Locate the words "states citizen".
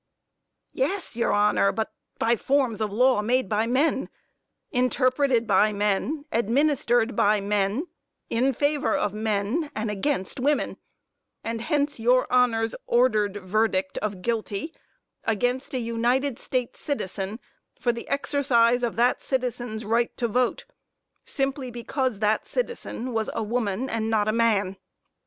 16.39-17.39